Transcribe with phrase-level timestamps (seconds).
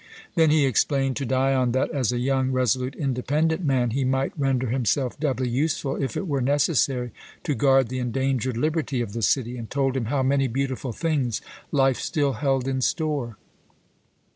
[0.33, 4.65] Then he explained to Dion that, as a young, resolute, independent man, he might render
[4.71, 7.11] himself doubly useful if it were necessary
[7.43, 11.39] to guard the endangered liberty of the city, and told him how many beautiful things
[11.71, 13.37] life still held in store.